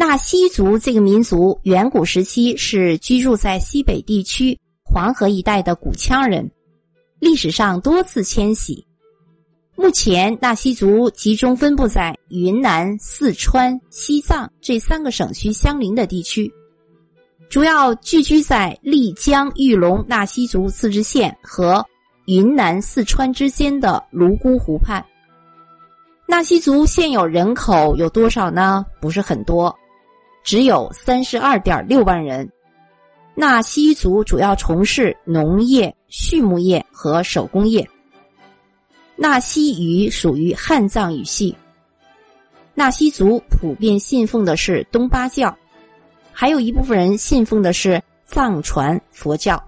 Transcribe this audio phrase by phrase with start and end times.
[0.00, 6.50] 纳西族这个民族远古时期是居住在西北地区黄河一带的古羌人，
[7.18, 8.82] 历史上多次迁徙。
[9.76, 16.50] 目前，纳西族集中分布在云南、四川、西藏这三个省区相邻的地区，
[17.50, 21.84] 主要聚居在丽江玉龙纳西族自治县和
[22.24, 25.04] 云南、四川之间的泸沽湖畔。
[26.26, 28.86] 纳西族现有人口有多少呢？
[28.98, 29.76] 不是很多，
[30.42, 32.50] 只有三十二点六万人。
[33.34, 37.88] 纳西族主要从事农业、畜牧业和手工业。
[39.16, 41.56] 纳西语属于汉藏语系。
[42.74, 45.56] 纳西族普遍信奉的是东巴教，
[46.32, 49.62] 还有一部分人信奉的是藏传佛教。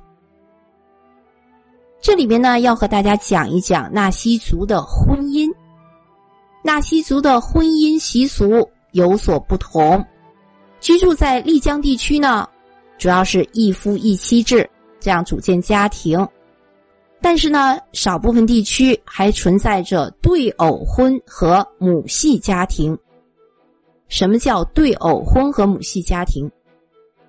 [2.00, 5.48] 这里边呢，要和大家讲一讲纳西族的婚姻。
[6.64, 10.04] 纳西族的婚姻习俗有所不同，
[10.82, 12.46] 居住在丽江地区呢，
[12.98, 16.26] 主要是一夫一妻制这样组建家庭，
[17.20, 22.98] 但是呢，少部分地区还存在着对偶婚和母系家庭。
[24.08, 26.50] 什么叫对偶婚和母系家庭？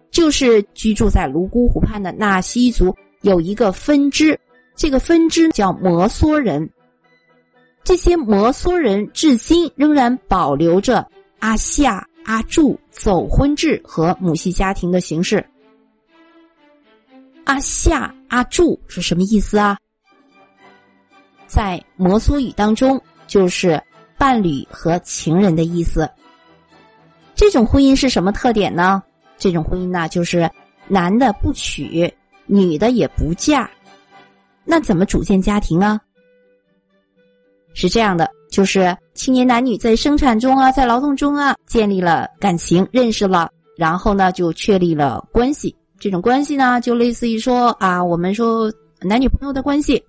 [0.09, 4.37] 就是居住在泸沽湖畔的纳西族有一个分支，
[4.75, 6.67] 这个分支叫摩梭人。
[7.83, 15.45] 这些摩梭人至今仍然保留着阿夏、阿柱走婚制和母系家庭的形式。
[17.45, 19.77] 阿夏、阿柱是什么意思啊？
[21.45, 23.81] 在摩梭语当中，就是
[24.17, 26.09] 伴侣和情人的意思。
[27.35, 29.03] 这种婚姻是什么特点呢？
[29.37, 30.49] 这种婚姻呢，就是
[30.87, 32.11] 男的不娶，
[32.45, 33.69] 女的也不嫁。
[34.63, 35.99] 那怎么组建家庭啊？
[37.73, 45.75] 是这样的，就是青年男女在生产中啊，在劳动中啊，建立了感情，认识了，然后呢，就确立了关系。
[45.97, 50.03] 这种关系呢，就类似于说啊，我们说男女朋友的关系。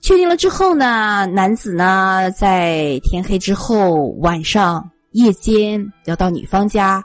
[0.00, 7.04] 确定了之后呢，男子呢，在天黑之后，晚上夜间要到女方家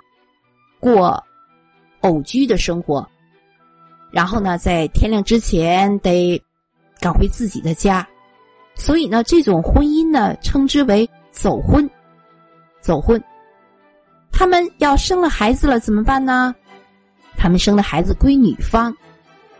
[0.79, 1.23] 过
[2.01, 3.07] 偶居的生活，
[4.09, 6.41] 然后呢，在天亮之前得
[6.99, 8.03] 赶回自己的家。
[8.79, 11.87] 所以呢，这种婚姻呢，称之为走婚。
[12.81, 13.21] 走婚，
[14.31, 16.55] 他们要生了孩子了怎么办呢？
[17.35, 18.95] 他们生的孩子归女方，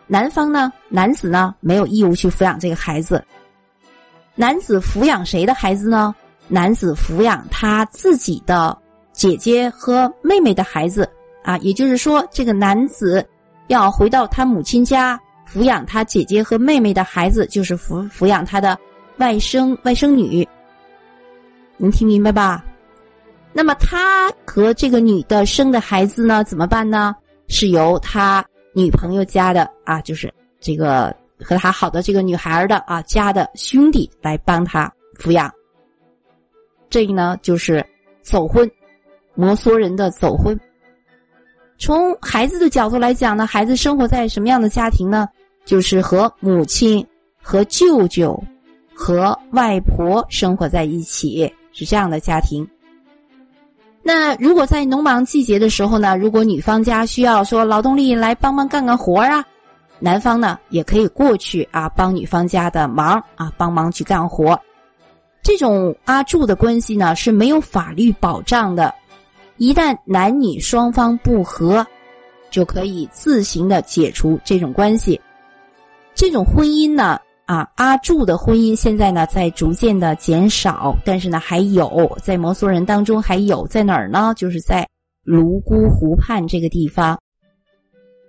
[0.08, 3.22] 男方呢，男子呢没有义务去抚养这个孩子。
[4.36, 6.16] 男子抚养谁的孩子呢？
[6.48, 8.76] 男子抚养他自己的
[9.12, 11.08] 姐姐和妹妹的孩子
[11.44, 13.24] 啊，也就是说，这个男子
[13.68, 18.80] 要回到他母亲家抚养他姐姐和妹妹的孩子，就是抚抚养他的。
[19.20, 20.48] 外甥、外甥女，
[21.78, 22.66] 能听明白吧？
[23.52, 27.16] 那么他和这个女的生的孩子呢，怎么办呢？
[27.48, 31.14] 是由他女朋友家的啊，就是这个
[31.44, 35.52] 和他好的这个女孩的啊家的兄弟来帮他抚养。
[36.90, 37.86] 这呢，就是
[38.22, 38.70] 走婚，
[39.36, 40.58] 摩梭人的走婚。
[41.78, 45.28] 从孩子的角度来讲呢，孩子生活在什么样的家庭呢？
[45.66, 47.06] 就是和母亲
[47.42, 48.42] 和舅舅。
[49.02, 52.68] 和外婆生活在一起是这样的家庭。
[54.04, 59.42] 那如果在农忙季节的时候呢，如果女方家需要说劳动力来帮忙干干活啊，
[60.00, 64.60] 男方呢也可以过去啊帮女方家的忙啊帮忙去干活。
[65.42, 68.94] 这种阿住的关系呢是没有法律保障的，
[69.56, 71.88] 一旦男女双方不和，
[72.52, 75.20] 就可以自行的解除这种关系。
[76.14, 77.18] 这种婚姻呢。
[77.50, 84.32] 啊，阿柱的婚姻现在呢在逐渐的减少，但是呢还有在摩梭人当中还有在哪儿呢？
[84.38, 84.88] 就是在
[85.24, 87.20] 泸沽湖畔这个地方。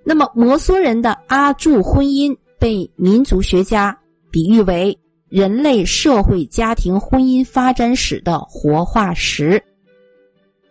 [0.06, 3.94] 那么摩梭人的阿柱婚姻被民族学家
[4.30, 4.98] 比喻为
[5.28, 9.62] 人类社会家庭婚姻发展史的活化石。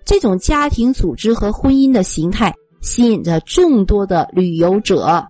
[0.04, 2.52] 这种家庭组织和婚姻的形态
[2.82, 5.24] 吸引着众多的旅游者。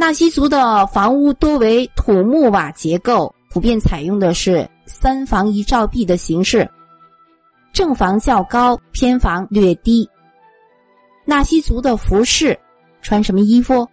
[0.00, 6.66] 纳西族的房屋多为土木瓦结构，普遍采用的是三房一照壁的形式，
[7.70, 10.08] 正房较高，偏房略低。
[11.26, 12.58] 纳西族的服饰
[13.02, 13.86] 穿什么衣服？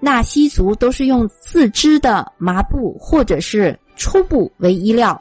[0.00, 5.20] 纳西族都是用自织的麻布或者是粗布为衣料。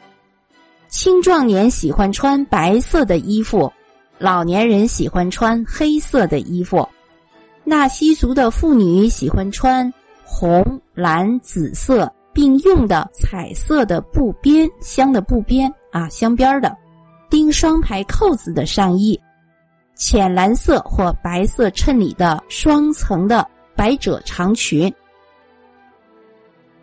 [0.88, 3.70] 青壮年喜欢穿白色的衣服，
[4.18, 6.88] 老年人喜欢穿黑色的衣服。
[7.66, 9.94] 纳西族的妇女喜欢穿。
[10.32, 16.78] 红、蓝、紫色并用的彩色的布边镶的布边啊镶边的，
[17.32, 19.20] 钉双排扣子的上衣，
[19.96, 23.46] 浅蓝色或白色衬里的双层的
[23.76, 24.94] 百褶长裙。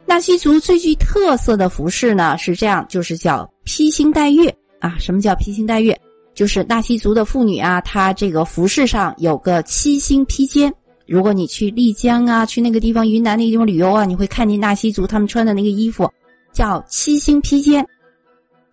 [0.05, 4.97] 纳西族最具特色的服饰呢是这样，就是叫披星戴月啊。
[4.99, 5.99] 什么叫披星戴月？
[6.35, 10.73] 就是纳西族的妇女啊，她这个服饰上有个七星披肩。
[11.07, 16.11] 如果你去丽江啊，去那个地方云南那个地方旅游啊，你会看见纳西族他们穿的那个衣服
[16.53, 17.87] 叫七星披肩，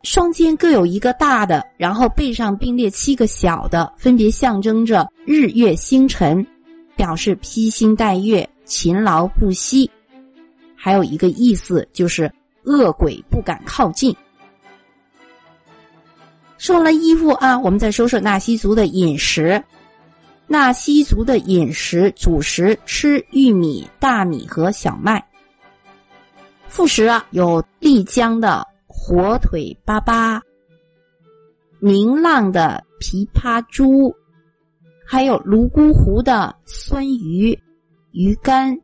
[0.02, 6.46] 双肩各有一个大的，然后背上并列七个小的，分别象征着日月星辰，
[6.96, 9.90] 表示披星戴月、勤劳不息。
[10.76, 12.30] 还有一个意思就是
[12.64, 14.16] 恶鬼不敢靠近。
[16.58, 19.64] 说完了衣服啊，我们再说说纳西族的饮食。
[20.48, 25.26] 纳西族的饮食主食吃玉米、大米和小麦。
[26.68, 30.42] 副食啊有丽江的火腿粑粑、
[31.80, 34.14] 宁浪的琵琶猪，
[35.06, 37.58] 还有泸沽湖的酸鱼、
[38.12, 38.78] 鱼干。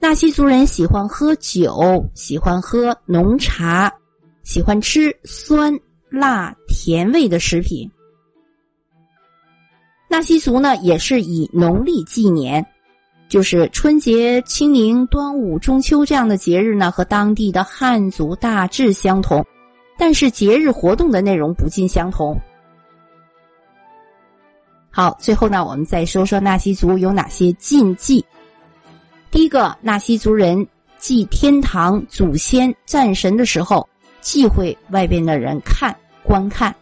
[0.00, 3.92] 纳西族人喜欢喝酒，喜欢喝浓茶，
[4.42, 5.72] 喜欢吃酸
[6.08, 7.90] 辣甜味的食品。
[10.08, 12.66] 纳西族呢，也是以农历纪年，
[13.28, 19.44] 就是春节、清明、端午、中秋这样的节日呢，和当地的汉族大致相同，
[19.98, 22.40] 但是节日活动的内容不尽相同。
[24.90, 28.24] 好，最后呢，我们再说说纳西族有哪些禁忌。
[29.30, 30.66] 第一个，纳西族人
[30.98, 33.86] 祭天堂、祖先、战神的时候，
[34.22, 35.94] 忌讳外边的人看
[36.24, 36.74] 观看。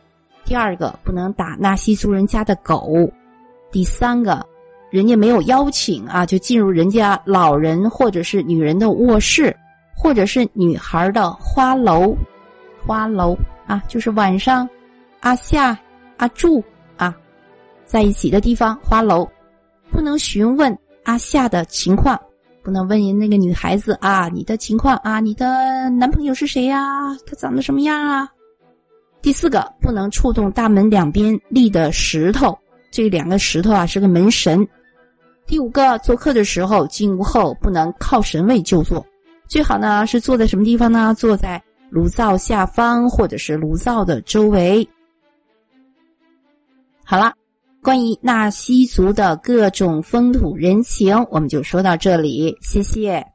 [0.46, 3.10] 第二个，不能打纳西族人家的狗；
[3.72, 4.46] 第三个，
[4.90, 9.54] 人家没有邀请啊，就进入人家老人或者是女人的卧室，
[9.96, 12.16] 或者是女孩的花楼，
[12.86, 14.68] 花楼啊，就是晚上
[15.18, 15.76] 阿夏、
[16.16, 16.62] 阿柱
[16.96, 17.12] 啊
[17.84, 19.28] 在一起的地方，花楼
[19.90, 22.16] 不能询问阿夏的情况，
[22.62, 26.78] 不能问人那个女孩子啊，你的情况啊，你的男朋友是谁呀？
[27.26, 28.28] 他长得什么样啊？
[29.26, 32.56] 第四个，不能触动大门两边立的石头，
[32.92, 34.64] 这两个石头啊是个门神。
[35.48, 39.04] 第五个，做客的时候进屋后不能靠神位就坐，
[39.48, 41.12] 最好呢是坐在什么地方呢？
[41.18, 44.88] 坐在炉灶下方或者是炉灶的周围。
[47.04, 47.32] 好了，
[47.82, 53.26] 关于纳西族的各种风土人情，我们就说到这里，谢谢。